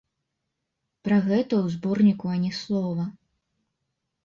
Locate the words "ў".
1.63-1.75